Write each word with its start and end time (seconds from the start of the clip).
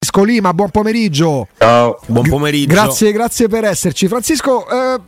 Francisco 0.00 0.22
Lima, 0.22 0.54
buon 0.54 0.70
pomeriggio. 0.70 1.48
Ciao, 1.58 1.98
buon 2.06 2.28
pomeriggio. 2.28 2.72
Grazie, 2.72 3.10
grazie 3.10 3.48
per 3.48 3.64
esserci. 3.64 4.06
Francisco, 4.06 4.64
eh, 4.68 5.00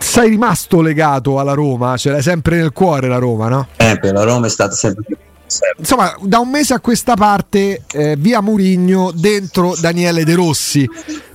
sei 0.00 0.30
rimasto 0.30 0.80
legato 0.80 1.38
alla 1.38 1.52
Roma, 1.52 1.96
ce 1.96 2.10
l'hai 2.10 2.20
sempre 2.20 2.56
nel 2.56 2.72
cuore 2.72 3.06
la 3.06 3.18
Roma, 3.18 3.48
no? 3.48 3.68
Sempre, 3.76 4.10
la 4.10 4.24
Roma 4.24 4.46
è 4.46 4.50
stata 4.50 4.74
sempre 4.74 5.04
più. 5.06 5.16
Insomma, 5.76 6.12
da 6.20 6.40
un 6.40 6.48
mese 6.50 6.74
a 6.74 6.80
questa 6.80 7.14
parte, 7.14 7.84
eh, 7.92 8.16
via 8.18 8.40
Murigno, 8.40 9.12
dentro 9.14 9.76
Daniele 9.78 10.24
De 10.24 10.34
Rossi. 10.34 10.84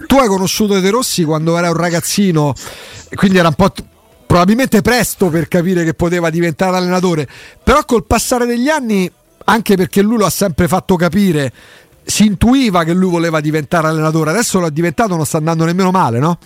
Tu 0.05 0.17
hai 0.17 0.27
conosciuto 0.27 0.77
De 0.77 0.89
Rossi 0.89 1.23
quando 1.23 1.57
era 1.57 1.69
un 1.69 1.77
ragazzino, 1.77 2.53
quindi 3.15 3.37
era 3.37 3.47
un 3.47 3.53
po' 3.53 3.71
t- 3.71 3.81
probabilmente 4.27 4.81
presto 4.81 5.29
per 5.29 5.47
capire 5.47 5.85
che 5.85 5.93
poteva 5.93 6.29
diventare 6.29 6.75
allenatore, 6.75 7.25
però 7.63 7.85
col 7.85 8.05
passare 8.05 8.45
degli 8.45 8.67
anni, 8.67 9.09
anche 9.45 9.77
perché 9.77 10.01
lui 10.01 10.17
lo 10.17 10.25
ha 10.25 10.29
sempre 10.29 10.67
fatto 10.67 10.97
capire, 10.97 11.53
si 12.11 12.25
intuiva 12.25 12.83
che 12.83 12.91
lui 12.91 13.09
voleva 13.09 13.39
diventare 13.39 13.87
allenatore, 13.87 14.31
adesso 14.31 14.59
lo 14.59 14.67
è 14.67 14.71
diventato, 14.71 15.15
non 15.15 15.25
sta 15.25 15.37
andando 15.37 15.63
nemmeno 15.63 15.91
male, 15.91 16.19
no? 16.19 16.37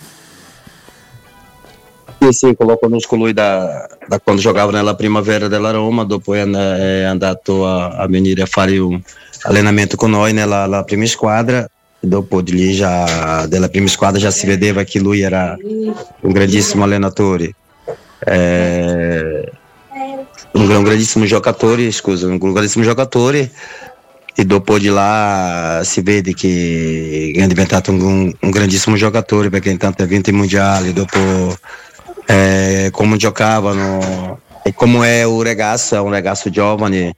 Sì, 2.20 2.32
sì, 2.32 2.56
lo 2.56 2.78
conosco 2.78 3.16
lui 3.16 3.32
da, 3.32 3.84
da, 4.06 4.20
quando 4.20 4.40
giocava 4.40 4.70
nella 4.70 4.94
primavera 4.94 5.48
della 5.48 5.72
Roma, 5.72 6.04
dopo 6.04 6.34
è, 6.34 6.40
andato 7.02 7.66
a, 7.66 7.88
a, 7.96 8.06
venire 8.06 8.42
a 8.42 8.46
fare 8.46 8.78
un 8.78 9.00
allenamento 9.42 9.96
con 9.96 10.10
noi 10.10 10.32
nella 10.32 10.84
prima 10.86 11.04
squadra. 11.06 11.68
Dopo 11.98 12.42
di 12.42 12.52
lì 12.52 12.72
già, 12.72 13.46
della 13.48 13.68
prima 13.68 13.88
squadra 13.88 14.20
già 14.20 14.30
si 14.30 14.46
vedeva 14.46 14.84
che 14.84 15.00
lui 15.00 15.20
era 15.20 15.56
un 16.20 16.32
grandissimo 16.32 16.84
allenatore. 16.84 17.54
Eh, 18.20 19.52
un, 20.52 20.70
un 20.70 20.82
grandissimo 20.84 21.24
giocatore, 21.24 21.90
scusa, 21.90 22.28
un 22.28 22.38
grandissimo 22.38 22.84
giocatore 22.84 23.50
e 24.38 24.44
dopo 24.44 24.78
di 24.78 24.88
là 24.88 25.80
si 25.82 26.02
vede 26.02 26.34
che 26.34 27.32
è 27.34 27.46
diventato 27.46 27.90
un, 27.90 28.30
un 28.38 28.50
grandissimo 28.50 28.94
giocatore 28.94 29.48
perché 29.48 29.70
intanto 29.70 30.02
ha 30.02 30.06
vinto 30.06 30.28
i 30.28 30.34
mondiali, 30.34 30.92
dopo 30.92 31.56
eh, 32.26 32.90
come 32.92 33.16
giocavano 33.16 34.40
e 34.62 34.74
come 34.74 35.20
è 35.20 35.22
un 35.24 35.42
ragazzo, 35.42 36.02
un 36.02 36.10
ragazzo 36.10 36.50
giovane 36.50 37.16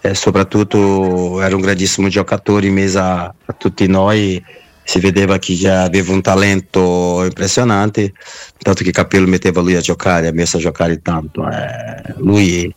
e 0.00 0.12
era 0.12 1.54
un 1.54 1.60
grandissimo 1.60 2.08
giocatore 2.08 2.66
in 2.66 2.74
mezzo 2.74 2.98
a, 2.98 3.22
a 3.22 3.52
tutti 3.56 3.86
noi 3.86 4.44
si 4.84 5.00
vedeva 5.00 5.38
che 5.38 5.54
già 5.54 5.82
aveva 5.82 6.12
un 6.12 6.22
talento 6.22 7.22
impressionante, 7.22 8.12
tanto 8.56 8.82
che 8.82 8.90
Capello 8.90 9.26
metteva 9.26 9.60
lui 9.60 9.74
a 9.74 9.80
giocare, 9.80 10.28
ha 10.28 10.32
messo 10.32 10.56
a 10.56 10.60
giocare 10.60 11.02
tanto. 11.02 11.46
Eh, 11.46 12.14
lui, 12.16 12.74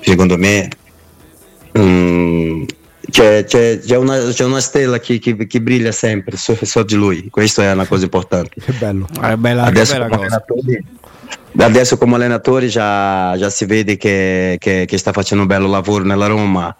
secondo 0.00 0.36
me, 0.36 0.68
um, 1.72 2.66
c'è, 3.10 3.44
c'è, 3.44 3.78
c'è, 3.78 3.96
una, 3.96 4.18
c'è, 4.18 4.44
una, 4.44 4.60
stella 4.60 4.98
che, 4.98 5.18
che, 5.18 5.46
che 5.46 5.60
brilla 5.60 5.92
sempre 5.92 6.36
so, 6.36 6.56
so, 6.60 6.82
di 6.82 6.94
lui, 6.94 7.28
questa 7.30 7.64
è 7.64 7.72
una 7.72 7.86
cosa 7.86 8.04
importante. 8.04 8.60
Che 8.60 8.72
bello, 8.72 9.06
è 9.20 9.36
bella, 9.36 9.64
adesso, 9.64 9.92
bella 9.92 10.08
come 10.08 10.28
adesso, 11.64 11.96
come 11.96 12.16
allenatore 12.16 12.66
già, 12.66 13.36
già 13.36 13.50
si 13.50 13.64
vede 13.64 13.96
che, 13.96 14.56
che, 14.58 14.98
sta 14.98 15.12
facendo 15.12 15.44
un 15.44 15.48
bello 15.48 15.68
lavoro 15.68 16.04
nella 16.04 16.26
Roma. 16.26 16.74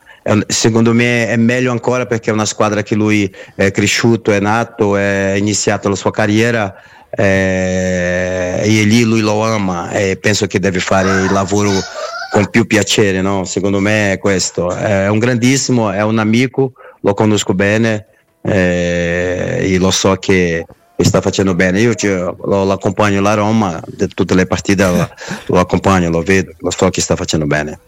Secondo 0.48 0.92
me 0.92 1.28
è 1.28 1.36
meglio 1.36 1.70
ancora 1.70 2.06
perché 2.06 2.30
è 2.30 2.32
una 2.32 2.44
squadra 2.44 2.82
che 2.82 2.96
lui 2.96 3.32
è 3.54 3.70
cresciuto, 3.70 4.32
è 4.32 4.40
nato, 4.40 4.96
è 4.96 5.34
iniziato 5.36 5.88
la 5.88 5.94
sua 5.94 6.10
carriera 6.10 6.74
eh, 7.10 8.60
e 8.62 8.82
lì 8.84 9.02
lui 9.02 9.20
lo 9.20 9.42
ama 9.42 9.90
e 9.90 10.18
penso 10.20 10.46
che 10.46 10.58
deve 10.58 10.80
fare 10.80 11.22
il 11.22 11.32
lavoro 11.32 11.70
con 12.36 12.50
più 12.50 12.66
piacere, 12.66 13.22
no? 13.22 13.44
secondo 13.44 13.80
me 13.80 14.12
è 14.12 14.18
questo. 14.18 14.70
È 14.70 15.08
un 15.08 15.18
grandissimo, 15.18 15.90
è 15.90 16.02
un 16.02 16.18
amico, 16.18 16.72
lo 17.00 17.14
conosco 17.14 17.54
bene 17.54 18.08
eh, 18.42 19.56
e 19.62 19.78
lo 19.78 19.90
so 19.90 20.16
che 20.16 20.66
sta 20.98 21.22
facendo 21.22 21.54
bene. 21.54 21.80
Io 21.80 21.94
lo, 22.44 22.64
lo 22.64 22.72
accompagno 22.72 23.20
alla 23.20 23.32
Roma, 23.32 23.80
tutte 24.14 24.34
le 24.34 24.46
partite 24.46 24.84
lo, 24.84 25.08
lo 25.46 25.60
accompagno, 25.60 26.10
lo 26.10 26.20
vedo, 26.20 26.52
lo 26.58 26.70
so 26.70 26.90
che 26.90 27.00
sta 27.00 27.16
facendo 27.16 27.46
bene. 27.46 27.78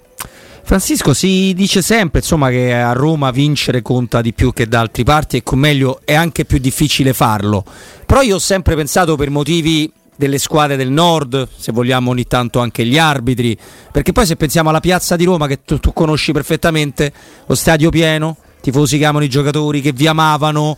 Francisco, 0.62 1.12
si 1.12 1.52
dice 1.54 1.82
sempre 1.82 2.20
insomma, 2.20 2.48
che 2.48 2.72
a 2.72 2.92
Roma 2.92 3.30
vincere 3.30 3.82
conta 3.82 4.22
di 4.22 4.32
più 4.32 4.54
che 4.54 4.66
da 4.66 4.80
altre 4.80 5.02
parti 5.02 5.36
e 5.36 5.42
con 5.42 5.58
meglio 5.58 6.00
è 6.04 6.14
anche 6.14 6.46
più 6.46 6.56
difficile 6.56 7.12
farlo. 7.12 7.64
Però 8.06 8.22
io 8.22 8.36
ho 8.36 8.38
sempre 8.38 8.74
pensato 8.76 9.14
per 9.14 9.28
motivi 9.28 9.92
delle 10.18 10.38
squadre 10.38 10.74
del 10.74 10.90
nord, 10.90 11.46
se 11.56 11.70
vogliamo 11.70 12.10
ogni 12.10 12.26
tanto 12.26 12.58
anche 12.58 12.84
gli 12.84 12.98
arbitri, 12.98 13.56
perché 13.92 14.10
poi 14.10 14.26
se 14.26 14.34
pensiamo 14.34 14.68
alla 14.68 14.80
piazza 14.80 15.14
di 15.14 15.24
Roma 15.24 15.46
che 15.46 15.60
tu, 15.64 15.78
tu 15.78 15.92
conosci 15.92 16.32
perfettamente, 16.32 17.12
lo 17.46 17.54
stadio 17.54 17.88
pieno, 17.88 18.36
tifosi 18.60 18.98
che 18.98 19.04
amano 19.04 19.24
i 19.24 19.28
giocatori, 19.28 19.80
che 19.80 19.92
vi 19.92 20.08
amavano, 20.08 20.76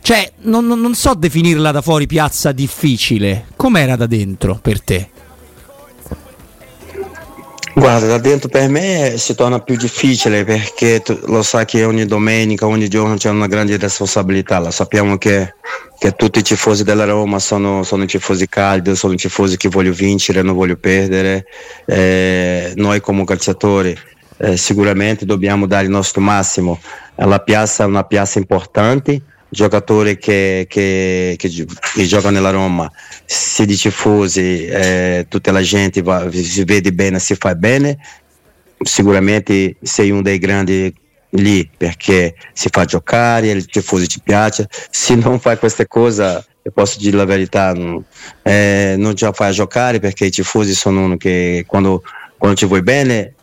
cioè 0.00 0.30
non, 0.42 0.64
non 0.64 0.94
so 0.94 1.14
definirla 1.14 1.72
da 1.72 1.82
fuori 1.82 2.06
piazza 2.06 2.52
difficile, 2.52 3.46
com'era 3.56 3.96
da 3.96 4.06
dentro 4.06 4.60
per 4.62 4.80
te? 4.80 5.10
Guarda, 7.78 8.06
da 8.06 8.18
dentro 8.18 8.48
per 8.48 8.68
me 8.68 9.14
si 9.18 9.36
torna 9.36 9.60
più 9.60 9.76
difficile 9.76 10.42
perché 10.42 11.00
tu, 11.00 11.16
lo 11.26 11.44
sai 11.44 11.64
che 11.64 11.84
ogni 11.84 12.06
domenica, 12.06 12.66
ogni 12.66 12.88
giorno 12.88 13.14
c'è 13.14 13.30
una 13.30 13.46
grande 13.46 13.76
responsabilità. 13.76 14.58
Lo 14.58 14.72
sappiamo 14.72 15.16
che, 15.16 15.54
che 15.96 16.10
tutti 16.10 16.40
i 16.40 16.42
tifosi 16.42 16.82
della 16.82 17.04
Roma 17.04 17.38
sono, 17.38 17.84
sono 17.84 18.04
tifosi 18.04 18.48
caldi, 18.48 18.96
sono 18.96 19.14
tifosi 19.14 19.56
che 19.56 19.68
vogliono 19.68 19.94
vincere, 19.94 20.42
non 20.42 20.56
vogliono 20.56 20.80
perdere. 20.80 21.44
Eh, 21.86 22.72
noi 22.74 23.00
come 23.00 23.24
calciatori 23.24 23.96
eh, 24.38 24.56
sicuramente 24.56 25.24
dobbiamo 25.24 25.68
dare 25.68 25.84
il 25.84 25.90
nostro 25.90 26.20
massimo. 26.20 26.80
La 27.14 27.38
piazza 27.38 27.84
è 27.84 27.86
una 27.86 28.02
piazza 28.02 28.40
importante 28.40 29.22
giocatori 29.48 30.18
che, 30.18 30.66
che, 30.68 31.34
che, 31.38 31.66
che, 31.94 32.04
giocano 32.04 32.34
nella 32.34 32.50
Roma, 32.50 32.90
se 33.24 33.64
di 33.66 33.76
tifosi, 33.76 34.66
eh, 34.66 35.26
tutta 35.28 35.52
la 35.52 35.62
gente 35.62 36.02
va, 36.02 36.30
si 36.30 36.64
vede 36.64 36.92
bene, 36.92 37.18
si 37.18 37.34
fa 37.34 37.54
bene, 37.54 37.98
sicuramente 38.80 39.76
sei 39.82 40.10
um 40.10 40.22
dei 40.22 40.38
grandi 40.38 40.94
lì 41.32 41.68
perché 41.76 42.34
si 42.52 42.68
fa 42.70 42.84
giocare, 42.84 43.50
il 43.50 43.66
tifoso 43.66 44.06
ti 44.06 44.20
piace, 44.22 44.68
se 44.90 45.14
non 45.14 45.38
fai 45.40 45.58
queste 45.58 45.86
cose 45.86 46.44
eu 46.68 46.72
posso 46.72 46.98
dire 46.98 47.16
la 47.16 47.24
verità, 47.24 47.72
non, 47.72 48.04
eh, 48.42 48.94
non 48.98 49.14
la 49.16 49.32
fai 49.32 49.52
giocare 49.52 50.00
perché 50.00 50.26
i 50.26 50.30
tifosi 50.30 50.74
sono 50.74 51.04
uno 51.04 51.16
che 51.16 51.64
quando, 51.66 52.02
quando 52.36 52.58
ti 52.58 52.66
vuoi 52.66 52.82
bene, 52.82 53.34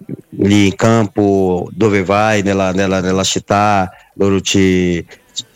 lì 0.42 0.68
in 0.68 0.75
campo, 0.75 1.68
dove 1.72 2.04
vai, 2.04 2.44
nella, 2.44 2.72
nella, 2.72 3.01
nella 3.01 3.24
città, 3.24 3.90
loro 4.16 4.40
ti, 4.42 5.04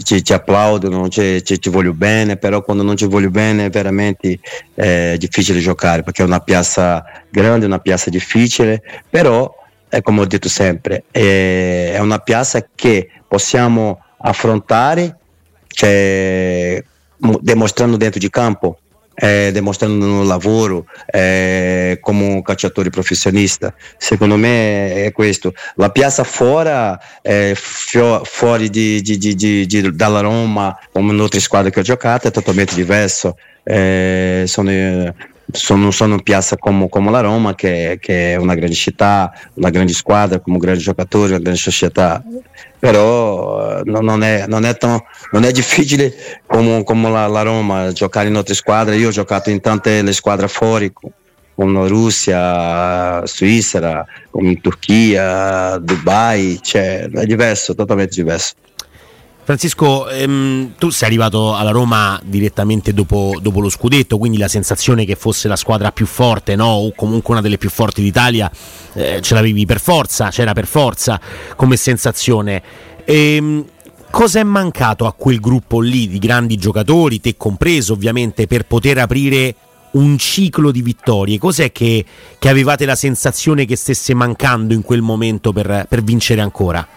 ti, 0.04 0.22
ti 0.22 0.34
applaudono, 0.34 1.08
ti, 1.08 1.42
ti, 1.42 1.60
ti, 1.60 1.70
voglio 1.70 1.94
bene, 1.94 2.38
però 2.38 2.62
quando 2.62 2.84
non 2.84 2.96
ti 2.96 3.06
voglio 3.06 3.30
bene 3.30 3.66
è 3.66 3.70
veramente 3.70 4.40
eh, 4.76 5.16
difficile 5.18 5.60
giocare 5.60 6.04
perché 6.04 6.24
è 6.24 6.26
una 6.26 6.40
piazza 6.40 7.04
grande, 7.30 7.66
una 7.66 7.80
piazza 7.80 8.10
difficile, 8.10 8.82
però 9.10 9.56
è 9.88 10.02
come 10.02 10.22
ho 10.22 10.26
detto 10.26 10.50
sempre, 10.50 11.04
è, 11.12 11.92
è 11.94 12.00
una 12.00 12.20
piazza 12.20 12.68
che 12.76 13.10
possiamo 13.28 14.04
affrontare 14.18 15.18
cioè, 15.68 16.84
dimostrando 17.40 17.96
dentro 17.96 18.20
di 18.20 18.30
campo 18.30 18.80
eh, 19.20 19.52
no 19.88 20.24
lavoro 20.24 20.86
eh, 21.06 21.98
come 22.02 22.42
calciatore 22.42 22.90
profissionista. 22.90 23.74
Secondo 23.98 24.38
me 24.38 25.04
è 25.04 25.12
questo. 25.12 25.54
La 25.76 25.90
piazza 25.90 26.24
fuori, 26.24 26.98
eh, 27.22 27.54
fuori 27.56 28.70
di, 28.70 29.02
di, 29.02 29.18
di, 29.18 29.66
di, 29.66 29.96
dalla 29.96 30.22
Roma, 30.22 30.78
come 30.92 31.14
in 31.14 31.20
altre 31.20 31.40
squadre 31.40 31.70
che 31.70 31.82
ho 31.82 31.84
giocato, 31.84 32.28
è 32.28 32.32
totalmente 32.32 32.76
diverso. 32.76 33.36
Eh, 33.64 34.46
sono, 34.48 34.72
sono, 35.52 35.92
sono 35.92 36.20
piazza 36.20 36.58
come, 36.58 36.90
come, 36.90 37.12
la 37.12 37.22
Roma, 37.22 37.56
che, 37.56 37.98
che, 38.00 38.34
è 38.34 38.36
una 38.36 38.56
grande 38.56 38.76
città, 38.76 39.32
una 39.56 39.70
grande 39.70 39.94
squadra, 39.94 40.40
come 40.40 40.56
un 40.58 40.62
grande 40.62 40.82
giocatore, 40.82 41.30
una 41.30 41.40
grande 41.40 41.60
società. 41.60 42.24
Però 42.78 43.80
eh, 43.80 43.82
non, 43.86 44.24
è, 44.24 44.46
non, 44.48 44.66
è 44.66 44.78
tan, 44.78 45.00
non, 45.32 45.44
è, 45.44 45.52
difficile 45.52 46.14
come, 46.46 46.84
come 46.84 47.10
la, 47.10 47.28
la, 47.28 47.42
Roma 47.42 47.92
giocare 47.92 48.28
in 48.28 48.36
altre 48.36 48.54
squadre. 48.54 48.96
Io 48.96 49.10
ho 49.10 49.12
giocato 49.12 49.50
in 49.50 49.60
tante 49.60 50.02
le 50.02 50.14
squadre 50.14 50.48
fuori, 50.48 50.92
come 51.56 51.88
Russia, 51.88 53.26
Svizzera, 53.26 54.06
come 54.30 54.52
in 54.52 54.62
Turchia, 54.62 55.78
Dubai, 55.78 56.60
cioè, 56.62 57.10
è 57.10 57.26
diverso, 57.26 57.76
totalmente 57.76 58.16
diverso. 58.16 58.54
Francisco, 59.50 60.08
ehm, 60.08 60.74
tu 60.78 60.92
sei 60.92 61.08
arrivato 61.08 61.56
alla 61.56 61.72
Roma 61.72 62.22
direttamente 62.24 62.94
dopo, 62.94 63.34
dopo, 63.42 63.62
lo 63.62 63.70
scudetto, 63.70 64.20
quindi 64.20 64.38
la 64.38 64.48
sensazione 64.48 65.06
che 65.06 65.16
fosse 65.16 65.48
la 65.48 65.56
squadra 65.56 65.92
più 65.92 66.06
forte, 66.06 66.56
no? 66.56 66.68
o 66.68 66.94
comunque 66.94 67.34
una 67.34 67.42
delle 67.42 67.58
più 67.58 67.72
forti 67.72 68.04
d'Italia, 68.04 68.52
eh, 68.94 69.22
ce 69.22 69.34
l'avevi 69.34 69.66
per 69.66 69.80
forza, 69.80 70.30
c'era 70.30 70.54
per 70.54 70.68
forza 70.68 71.20
come 71.56 71.78
sensazione. 71.78 72.62
Ehm, 73.06 73.66
cosa 74.12 74.40
è 74.40 74.44
mancato 74.44 75.08
a 75.08 75.14
quel 75.14 75.40
gruppo 75.40 75.80
lì 75.80 76.08
di 76.08 76.20
grandi 76.20 76.56
giocatori, 76.56 77.20
te 77.20 77.36
compreso 77.36 77.94
ovviamente, 77.94 78.46
per 78.46 78.68
poter 78.68 79.00
aprire 79.00 79.56
un 79.94 80.16
ciclo 80.20 80.70
di 80.70 80.84
vittorie? 80.84 81.40
Cos'è 81.40 81.72
che, 81.72 82.06
che 82.38 82.50
avevate 82.50 82.86
la 82.86 82.94
sensazione 82.94 83.66
che 83.66 83.76
stesse 83.76 84.14
mancando 84.14 84.76
in 84.76 84.84
quel 84.84 85.02
momento 85.02 85.52
per, 85.52 85.88
per 85.90 86.04
vincere 86.04 86.42
ancora? 86.42 86.88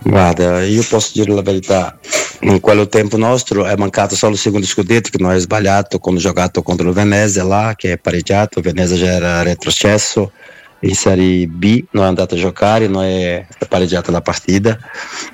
Guarda, 0.00 0.62
io 0.62 0.84
posso 0.88 1.10
dire 1.14 1.32
la 1.32 1.42
verità, 1.42 1.98
in 2.40 2.60
quel 2.60 2.88
tempo 2.88 3.16
nostro 3.16 3.66
è 3.66 3.74
mancato 3.76 4.14
solo 4.14 4.32
il 4.32 4.38
secondo 4.38 4.64
scudetto 4.64 5.10
che 5.10 5.18
noi 5.18 5.32
abbiamo 5.32 5.44
sbagliato 5.44 5.98
quando 5.98 6.20
giocato 6.20 6.62
contro 6.62 6.88
il 6.88 6.94
Venezia 6.94 7.42
là, 7.44 7.74
che 7.76 7.92
è 7.92 7.98
pareggiato, 7.98 8.60
il 8.60 8.64
Venezia 8.64 8.96
già 8.96 9.12
era 9.12 9.42
retrocesso, 9.42 10.32
in 10.80 10.94
Serie 10.94 11.46
B 11.48 11.84
noi 11.90 12.04
è 12.04 12.06
andato 12.06 12.36
a 12.36 12.38
giocare, 12.38 12.86
noi 12.86 13.12
è 13.12 13.46
pareggiato 13.68 14.12
la 14.12 14.20
partita, 14.20 14.78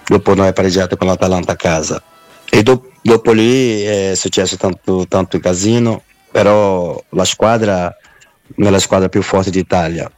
dopo 0.07 0.35
noi 0.35 0.49
è 0.49 0.53
pareggiato 0.53 0.97
con 0.97 1.09
l'Atalanta 1.09 1.53
a 1.53 1.57
casa. 1.57 2.03
E 2.49 2.63
dopo, 2.63 2.91
dopo 3.03 3.33
lì 3.33 3.83
è 3.83 4.15
successo 4.15 4.57
tanto, 4.57 5.05
tanto 5.07 5.39
casino, 5.41 6.03
però 6.31 7.03
la 7.11 7.25
squadra 7.25 7.95
non 8.57 8.69
è 8.69 8.71
la 8.71 8.79
squadra 8.79 9.09
più 9.09 9.21
forte 9.21 9.51
d'Italia, 9.51 10.11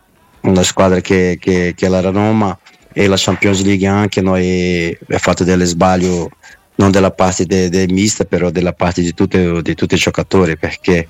una 0.43 0.62
squadra 0.62 1.00
che, 1.00 1.37
che, 1.40 1.75
che 1.76 1.87
è 1.87 2.02
Roma 2.02 2.56
e 2.98 3.08
la 3.08 3.16
Champions 3.19 3.62
League 3.62 3.87
anche 3.87 4.22
noi 4.22 4.87
abbiamo 5.02 5.20
fatto 5.22 5.44
delle 5.44 5.66
sbaglio 5.66 6.31
non 6.76 6.90
della 6.90 7.10
parte 7.10 7.44
del 7.44 7.69
de 7.69 7.87
mista 7.93 8.25
però 8.25 8.48
della 8.48 8.72
parte 8.72 9.02
di, 9.02 9.12
tutte, 9.12 9.60
di 9.60 9.75
tutti 9.75 9.94
i 9.94 9.98
giocatori 9.98 10.56
perché 10.56 11.06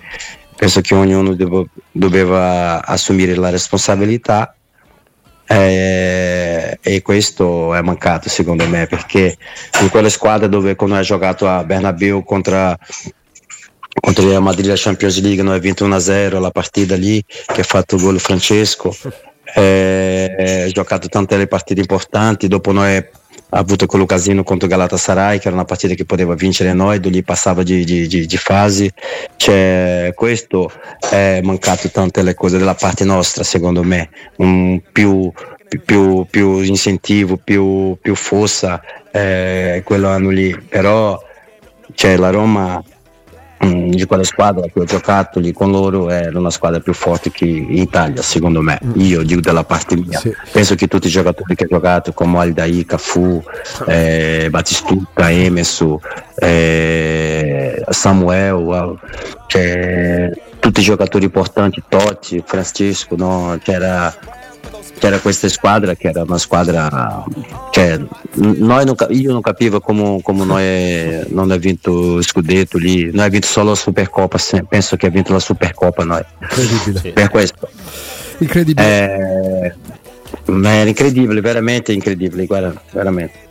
penso 0.56 0.81
che 0.81 0.97
ognuno 0.97 1.35
devo, 1.35 1.69
doveva 1.93 2.85
assumere 2.85 3.37
la 3.37 3.50
responsabilità 3.50 4.56
eh, 5.47 6.77
e 6.83 7.03
questo 7.03 7.73
è 7.73 7.81
mancato 7.83 8.29
secondo 8.29 8.67
me 8.67 8.88
perché 8.88 9.37
in 9.81 9.88
quelle 9.88 10.11
squadre 10.11 10.49
dove 10.49 10.75
quando 10.75 10.97
hai 10.97 11.05
giocato 11.05 11.49
a 11.49 11.62
Bernabeu 11.62 12.25
contro 12.25 12.77
contro 14.00 14.29
Real 14.29 14.43
Madrid 14.43 14.67
la 14.67 14.75
Champions 14.75 15.21
League 15.21 15.44
noi 15.44 15.55
abbiamo 15.59 15.87
vinto 15.87 15.97
1-0 15.97 16.41
la 16.41 16.50
partita 16.50 16.97
lì 16.97 17.23
che 17.25 17.61
ha 17.61 17.65
fatto 17.65 17.94
il 17.94 18.03
gol 18.03 18.19
Francesco 18.19 18.93
eh, 19.55 20.69
giocato 20.73 21.09
tante 21.09 21.47
partite 21.47 21.81
importanti, 21.81 22.49
dopo 22.49 22.73
noi 22.73 22.97
ha 22.97 23.59
avuto 23.59 23.87
quell'occasione 23.87 24.43
contro 24.43 24.67
Galatasaray 24.67 25.39
che 25.39 25.47
era 25.47 25.57
una 25.57 25.65
partita 25.65 25.95
che 25.95 26.05
poteva 26.05 26.35
vincere 26.35 26.73
noi, 26.73 27.01
gli 27.01 27.23
passava 27.23 27.63
di, 27.63 27.85
di, 27.85 28.07
di, 28.07 28.27
di 28.27 28.37
fasi, 28.37 28.93
cioè, 29.37 30.13
questo 30.15 30.71
è 30.99 31.41
mancato 31.43 31.89
tante 31.91 32.23
le 32.23 32.35
cose 32.35 32.59
della 32.59 32.75
parte 32.75 33.05
nostra 33.05 33.45
secondo 33.45 33.83
me, 33.83 34.11
un 34.37 34.81
più, 34.93 35.31
più, 35.85 36.27
più 36.29 36.59
incentivo, 36.61 37.37
più, 37.37 37.97
più 38.01 38.15
forza 38.15 38.81
eh, 39.13 39.83
quello 39.85 40.09
anno 40.09 40.31
lì, 40.31 40.57
però 40.69 41.19
cioè, 41.95 42.17
la 42.17 42.31
Roma 42.31 42.83
di 43.58 44.05
quella 44.05 44.25
squadra 44.25 44.67
che 44.67 44.79
ho 44.79 44.85
giocato 44.85 45.41
lì 45.41 45.53
con 45.53 45.70
loro 45.70 46.11
era 46.11 46.38
una 46.38 46.50
squadra 46.50 46.81
più 46.81 46.93
forte 46.93 47.31
che 47.31 47.47
in 47.47 47.79
Italia 47.79 48.23
secondo 48.23 48.61
me 48.61 48.79
mm. 48.85 48.93
io 48.97 49.23
dico 49.23 49.41
dalla 49.41 49.64
parte 49.64 49.97
mia 49.97 50.19
sì. 50.19 50.35
penso 50.53 50.75
che 50.75 50.87
tutti 50.87 51.06
i 51.06 51.11
giocatori 51.11 51.55
che 51.55 51.64
ho 51.64 51.69
giocato 51.69 52.12
come 52.12 52.38
Aldair, 52.38 52.85
Cafu 52.85 53.43
eh, 53.87 54.49
Battistuta, 54.50 55.31
Emerson 55.31 55.99
eh, 56.37 57.82
Samuel 57.88 58.99
cioè, 59.47 60.31
tutti 60.59 60.81
i 60.81 60.85
giocatori 60.85 61.25
importanti 61.25 61.82
Totti, 61.88 62.43
Francesco 62.44 63.17
no? 63.17 63.59
c'era 63.62 64.14
c'era 65.06 65.20
questa 65.20 65.49
squadra 65.49 65.94
che 65.94 66.08
era 66.08 66.23
una 66.23 66.37
squadra 66.37 67.25
cioè, 67.70 68.00
non, 68.35 68.97
io 69.11 69.32
non 69.32 69.41
capivo 69.41 69.79
come, 69.79 70.20
come 70.20 70.44
noi 70.44 71.25
non 71.29 71.50
abbiamo 71.53 71.61
vinto 71.61 72.23
scudetto 72.23 72.76
lì 72.76 73.03
noi 73.03 73.11
abbiamo 73.11 73.31
vinto 73.31 73.47
solo 73.47 73.69
la 73.70 73.76
Supercoppa 73.76 74.38
penso 74.69 74.97
che 74.97 75.06
ha 75.06 75.11
vinto 75.11 75.32
la 75.32 75.38
Supercoppa 75.38 76.03
noi. 76.05 76.25
Incredibile. 76.41 77.12
Per 77.12 77.29
questo. 77.29 77.69
Incredibile. 78.38 78.85
Eh, 78.87 79.75
è 80.44 80.85
incredibile 80.85 81.41
veramente 81.41 81.93
incredibile 81.93 82.47
guarda 82.47 82.75
veramente 82.91 83.46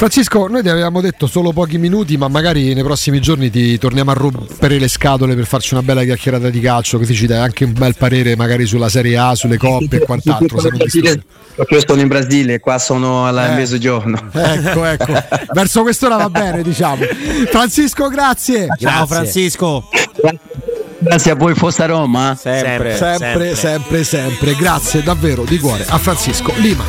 Francisco, 0.00 0.46
noi 0.46 0.62
ti 0.62 0.70
avevamo 0.70 1.02
detto 1.02 1.26
solo 1.26 1.52
pochi 1.52 1.76
minuti, 1.76 2.16
ma 2.16 2.26
magari 2.26 2.72
nei 2.72 2.82
prossimi 2.82 3.20
giorni 3.20 3.50
ti 3.50 3.76
torniamo 3.76 4.10
a 4.10 4.14
rompere 4.14 4.78
le 4.78 4.88
scatole 4.88 5.34
per 5.34 5.44
farci 5.44 5.74
una 5.74 5.82
bella 5.82 6.02
chiacchierata 6.02 6.48
di 6.48 6.58
calcio, 6.58 6.96
così 6.96 7.12
ci 7.12 7.26
dai 7.26 7.40
anche 7.40 7.64
un 7.64 7.74
bel 7.74 7.94
parere 7.98 8.34
magari 8.34 8.64
sulla 8.64 8.88
Serie 8.88 9.18
A, 9.18 9.34
sulle 9.34 9.58
coppe 9.58 9.96
e 9.96 9.98
quant'altro. 9.98 10.58
Io 10.58 11.84
sono 11.86 12.00
in 12.00 12.08
Brasile, 12.08 12.60
qua 12.60 12.78
sono 12.78 13.26
al 13.26 13.36
eh, 13.36 13.54
mezzogiorno. 13.56 14.30
Ecco, 14.32 14.84
ecco. 14.86 15.12
Verso 15.52 15.82
quest'ora 15.82 16.16
va 16.16 16.30
bene, 16.30 16.62
diciamo. 16.62 17.04
Francisco, 17.50 18.08
grazie. 18.08 18.68
Ciao 18.78 19.04
Francisco. 19.04 19.86
Grazie 20.98 21.30
a 21.30 21.34
voi, 21.34 21.54
Fossa 21.54 21.84
Roma. 21.84 22.34
Sempre 22.40 22.96
sempre, 22.96 22.96
sempre, 22.96 23.54
sempre, 23.54 24.04
sempre. 24.04 24.54
Grazie 24.54 25.02
davvero 25.02 25.44
di 25.44 25.58
cuore 25.58 25.84
a 25.86 25.98
Francisco 25.98 26.54
Lima. 26.56 26.84